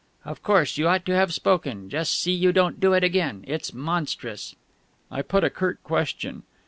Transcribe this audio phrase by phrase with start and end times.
[0.25, 1.87] "Of course, you ought to have spoken!
[1.87, 3.43] Just you see you don't do it again.
[3.47, 4.55] It's monstrous!"
[5.11, 6.41] I put a curt question.